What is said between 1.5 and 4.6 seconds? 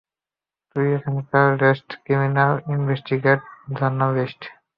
Best criminal investigate journalist.